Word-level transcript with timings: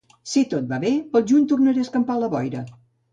Si 0.29 0.41
tot 0.53 0.69
va 0.71 0.79
bé, 0.83 0.93
pel 1.11 1.25
juny 1.31 1.43
tornaré 1.51 1.83
a 1.83 1.87
escampar 1.89 2.17
la 2.23 2.31
boira. 2.33 2.65